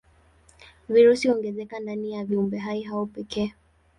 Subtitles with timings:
[0.89, 3.53] Virusi huongezeka ndani ya viumbehai hao pekee.